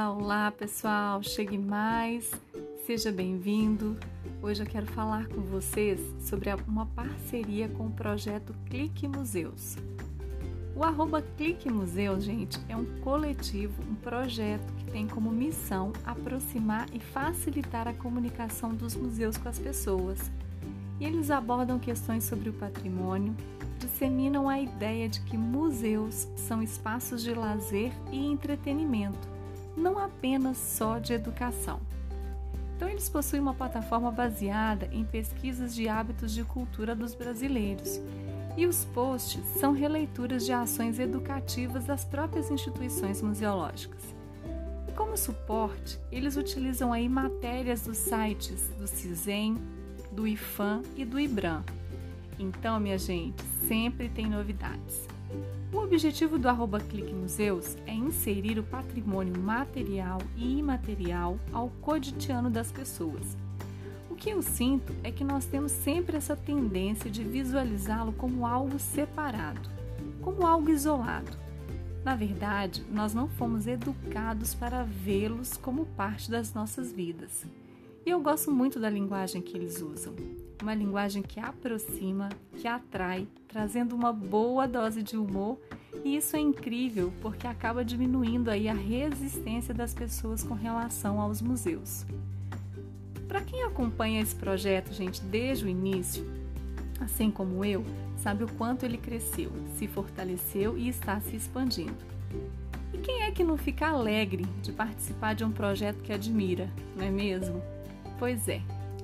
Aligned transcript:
Olá, 0.00 0.10
olá 0.12 0.50
pessoal, 0.50 1.22
chegue 1.22 1.58
mais, 1.58 2.30
seja 2.86 3.12
bem-vindo. 3.12 3.98
Hoje 4.40 4.62
eu 4.62 4.66
quero 4.66 4.86
falar 4.86 5.26
com 5.26 5.42
vocês 5.42 6.00
sobre 6.18 6.48
uma 6.66 6.86
parceria 6.86 7.68
com 7.68 7.88
o 7.88 7.90
projeto 7.90 8.54
Clique 8.64 9.06
Museus. 9.06 9.76
O 10.74 10.82
arroba 10.82 11.20
Clique 11.20 11.70
Museus, 11.70 12.24
gente, 12.24 12.58
é 12.66 12.74
um 12.74 12.86
coletivo, 13.00 13.74
um 13.82 13.94
projeto 13.94 14.72
que 14.78 14.90
tem 14.90 15.06
como 15.06 15.30
missão 15.30 15.92
aproximar 16.02 16.88
e 16.94 16.98
facilitar 16.98 17.86
a 17.86 17.92
comunicação 17.92 18.74
dos 18.74 18.96
museus 18.96 19.36
com 19.36 19.50
as 19.50 19.58
pessoas. 19.58 20.18
E 20.98 21.04
eles 21.04 21.30
abordam 21.30 21.78
questões 21.78 22.24
sobre 22.24 22.48
o 22.48 22.54
patrimônio, 22.54 23.36
disseminam 23.78 24.48
a 24.48 24.58
ideia 24.58 25.10
de 25.10 25.20
que 25.20 25.36
museus 25.36 26.26
são 26.36 26.62
espaços 26.62 27.22
de 27.22 27.34
lazer 27.34 27.92
e 28.10 28.24
entretenimento 28.24 29.39
não 29.80 29.98
apenas 29.98 30.58
só 30.58 30.98
de 30.98 31.12
educação. 31.12 31.80
Então, 32.76 32.88
eles 32.88 33.08
possuem 33.08 33.42
uma 33.42 33.54
plataforma 33.54 34.10
baseada 34.10 34.88
em 34.92 35.04
pesquisas 35.04 35.74
de 35.74 35.88
hábitos 35.88 36.32
de 36.32 36.44
cultura 36.44 36.94
dos 36.94 37.14
brasileiros. 37.14 38.00
E 38.56 38.66
os 38.66 38.84
posts 38.86 39.44
são 39.58 39.72
releituras 39.72 40.44
de 40.44 40.52
ações 40.52 40.98
educativas 40.98 41.84
das 41.84 42.04
próprias 42.04 42.50
instituições 42.50 43.20
museológicas. 43.20 44.02
E 44.88 44.92
como 44.92 45.16
suporte, 45.16 46.00
eles 46.10 46.36
utilizam 46.36 46.92
aí 46.92 47.08
matérias 47.08 47.82
dos 47.82 47.98
sites 47.98 48.68
do 48.78 48.86
CISEM, 48.86 49.56
do 50.10 50.26
IFAM 50.26 50.82
e 50.96 51.04
do 51.04 51.18
IBRAM. 51.20 51.62
Então, 52.38 52.80
minha 52.80 52.96
gente, 52.98 53.42
sempre 53.68 54.08
tem 54.08 54.26
novidades. 54.26 55.06
O 55.72 55.78
objetivo 55.78 56.38
do 56.38 56.48
arroba 56.48 56.80
Clique 56.80 57.12
Museus 57.12 57.76
é 57.86 57.94
inserir 57.94 58.58
o 58.58 58.64
patrimônio 58.64 59.40
material 59.40 60.18
e 60.36 60.58
imaterial 60.58 61.38
ao 61.52 61.70
cotidiano 61.80 62.50
das 62.50 62.72
pessoas. 62.72 63.36
O 64.10 64.16
que 64.16 64.30
eu 64.30 64.42
sinto 64.42 64.92
é 65.04 65.12
que 65.12 65.22
nós 65.22 65.46
temos 65.46 65.70
sempre 65.70 66.16
essa 66.16 66.34
tendência 66.34 67.08
de 67.08 67.22
visualizá-lo 67.22 68.12
como 68.12 68.44
algo 68.44 68.78
separado, 68.78 69.70
como 70.20 70.44
algo 70.44 70.70
isolado. 70.70 71.38
Na 72.04 72.16
verdade, 72.16 72.84
nós 72.90 73.14
não 73.14 73.28
fomos 73.28 73.66
educados 73.66 74.54
para 74.54 74.82
vê-los 74.82 75.56
como 75.56 75.86
parte 75.86 76.30
das 76.30 76.52
nossas 76.52 76.92
vidas. 76.92 77.44
E 78.04 78.10
eu 78.10 78.20
gosto 78.20 78.50
muito 78.50 78.80
da 78.80 78.90
linguagem 78.90 79.40
que 79.40 79.56
eles 79.56 79.80
usam 79.80 80.14
uma 80.62 80.74
linguagem 80.74 81.22
que 81.22 81.40
aproxima, 81.40 82.28
que 82.56 82.68
atrai, 82.68 83.26
trazendo 83.48 83.94
uma 83.94 84.12
boa 84.12 84.66
dose 84.66 85.02
de 85.02 85.16
humor, 85.16 85.58
e 86.04 86.16
isso 86.16 86.36
é 86.36 86.40
incrível 86.40 87.12
porque 87.20 87.46
acaba 87.46 87.84
diminuindo 87.84 88.50
aí 88.50 88.68
a 88.68 88.74
resistência 88.74 89.74
das 89.74 89.92
pessoas 89.92 90.42
com 90.42 90.54
relação 90.54 91.20
aos 91.20 91.40
museus. 91.40 92.06
Para 93.26 93.42
quem 93.42 93.62
acompanha 93.62 94.20
esse 94.20 94.34
projeto, 94.34 94.92
gente, 94.92 95.22
desde 95.22 95.64
o 95.64 95.68
início, 95.68 96.24
assim 97.00 97.30
como 97.30 97.64
eu, 97.64 97.84
sabe 98.16 98.44
o 98.44 98.52
quanto 98.54 98.84
ele 98.84 98.98
cresceu, 98.98 99.50
se 99.76 99.86
fortaleceu 99.86 100.76
e 100.76 100.88
está 100.88 101.20
se 101.20 101.36
expandindo. 101.36 101.94
E 102.92 102.98
quem 102.98 103.22
é 103.22 103.30
que 103.30 103.44
não 103.44 103.56
fica 103.56 103.88
alegre 103.88 104.44
de 104.62 104.72
participar 104.72 105.34
de 105.34 105.44
um 105.44 105.52
projeto 105.52 106.02
que 106.02 106.12
admira, 106.12 106.68
não 106.96 107.04
é 107.04 107.10
mesmo? 107.10 107.62
Pois 108.18 108.48
é, 108.48 108.60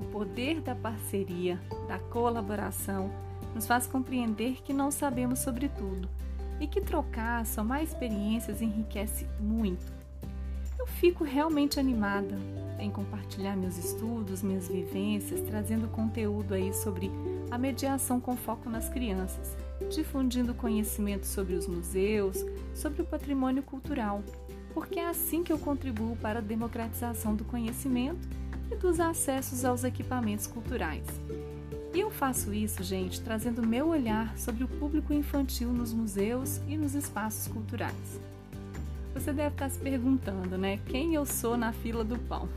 o 0.00 0.04
poder 0.10 0.60
da 0.60 0.74
parceria, 0.74 1.60
da 1.86 1.98
colaboração, 1.98 3.10
nos 3.54 3.66
faz 3.66 3.86
compreender 3.86 4.62
que 4.62 4.72
não 4.72 4.90
sabemos 4.90 5.40
sobre 5.40 5.68
tudo 5.68 6.08
e 6.58 6.66
que 6.66 6.80
trocar, 6.80 7.44
somar 7.46 7.82
experiências 7.82 8.62
enriquece 8.62 9.26
muito. 9.38 9.92
Eu 10.78 10.86
fico 10.86 11.24
realmente 11.24 11.78
animada 11.78 12.38
em 12.78 12.90
compartilhar 12.90 13.54
meus 13.56 13.76
estudos, 13.76 14.42
minhas 14.42 14.68
vivências, 14.68 15.42
trazendo 15.42 15.88
conteúdo 15.88 16.54
aí 16.54 16.72
sobre 16.72 17.10
a 17.50 17.58
mediação 17.58 18.18
com 18.18 18.36
foco 18.36 18.70
nas 18.70 18.88
crianças, 18.88 19.56
difundindo 19.90 20.54
conhecimento 20.54 21.26
sobre 21.26 21.54
os 21.54 21.66
museus, 21.66 22.44
sobre 22.74 23.02
o 23.02 23.04
patrimônio 23.04 23.62
cultural, 23.62 24.22
porque 24.72 24.98
é 24.98 25.08
assim 25.08 25.42
que 25.42 25.52
eu 25.52 25.58
contribuo 25.58 26.16
para 26.16 26.38
a 26.38 26.42
democratização 26.42 27.34
do 27.34 27.44
conhecimento 27.44 28.26
e 28.70 28.76
dos 28.76 29.00
acessos 29.00 29.64
aos 29.64 29.84
equipamentos 29.84 30.46
culturais. 30.46 31.04
E 31.92 32.00
eu 32.00 32.10
faço 32.10 32.54
isso, 32.54 32.82
gente, 32.82 33.20
trazendo 33.20 33.66
meu 33.66 33.88
olhar 33.88 34.36
sobre 34.38 34.62
o 34.62 34.68
público 34.68 35.12
infantil 35.12 35.72
nos 35.72 35.92
museus 35.92 36.60
e 36.68 36.76
nos 36.76 36.94
espaços 36.94 37.48
culturais. 37.48 38.20
Você 39.12 39.32
deve 39.32 39.54
estar 39.54 39.68
se 39.68 39.78
perguntando, 39.78 40.56
né? 40.56 40.78
Quem 40.86 41.14
eu 41.14 41.26
sou 41.26 41.56
na 41.56 41.72
fila 41.72 42.04
do 42.04 42.16
pão? 42.16 42.48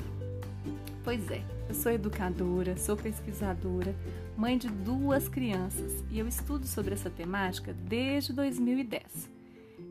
Pois 1.03 1.29
é, 1.31 1.41
eu 1.68 1.73
sou 1.73 1.91
educadora, 1.91 2.78
sou 2.78 2.96
pesquisadora, 2.96 3.96
mãe 4.38 4.57
de 4.57 4.69
duas 4.69 5.28
crianças 5.28 6.03
e 6.12 6.19
eu 6.19 6.28
estudo 6.28 6.68
sobre 6.68 6.94
essa 6.94 7.09
temática 7.09 7.73
desde 7.73 8.31
2010. 8.34 9.03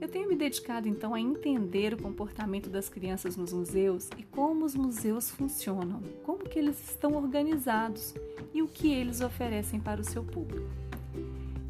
Eu 0.00 0.08
tenho 0.08 0.28
me 0.28 0.36
dedicado 0.36 0.88
então 0.88 1.14
a 1.14 1.20
entender 1.20 1.94
o 1.94 2.03
comportamento 2.03 2.69
das 2.69 2.88
crianças 2.88 3.36
nos 3.36 3.53
museus 3.53 4.08
e 4.19 4.22
como 4.22 4.64
os 4.64 4.75
museus 4.75 5.30
funcionam, 5.30 6.03
como 6.25 6.44
que 6.48 6.58
eles 6.58 6.82
estão 6.88 7.14
organizados 7.14 8.14
e 8.52 8.62
o 8.62 8.69
que 8.69 8.92
eles 8.92 9.20
oferecem 9.20 9.81
para 9.81 10.00
o 10.00 10.04
seu 10.04 10.25
público. 10.25 10.69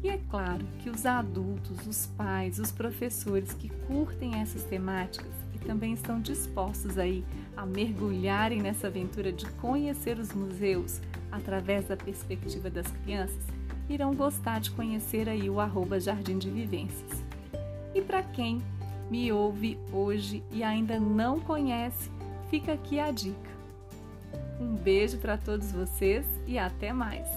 E 0.03 0.09
é 0.09 0.19
claro 0.29 0.65
que 0.79 0.89
os 0.89 1.05
adultos, 1.05 1.87
os 1.87 2.07
pais, 2.07 2.59
os 2.59 2.71
professores 2.71 3.53
que 3.53 3.69
curtem 3.87 4.35
essas 4.41 4.63
temáticas 4.63 5.31
e 5.55 5.59
também 5.59 5.93
estão 5.93 6.19
dispostos 6.19 6.97
aí 6.97 7.23
a 7.55 7.65
mergulharem 7.65 8.61
nessa 8.61 8.87
aventura 8.87 9.31
de 9.31 9.49
conhecer 9.53 10.19
os 10.19 10.33
museus 10.33 10.99
através 11.31 11.87
da 11.87 11.95
perspectiva 11.95 12.69
das 12.69 12.87
crianças, 13.03 13.43
irão 13.89 14.13
gostar 14.13 14.59
de 14.59 14.71
conhecer 14.71 15.29
aí 15.29 15.49
o 15.49 15.59
arroba 15.59 15.99
Jardim 15.99 16.37
de 16.37 16.49
Vivências. 16.49 17.22
E 17.93 18.01
para 18.01 18.23
quem 18.23 18.61
me 19.09 19.31
ouve 19.31 19.79
hoje 19.91 20.43
e 20.51 20.63
ainda 20.63 20.99
não 20.99 21.39
conhece, 21.39 22.09
fica 22.49 22.73
aqui 22.73 22.99
a 22.99 23.11
dica. 23.11 23.51
Um 24.59 24.75
beijo 24.75 25.17
para 25.17 25.37
todos 25.37 25.71
vocês 25.71 26.25
e 26.47 26.57
até 26.57 26.91
mais! 26.93 27.27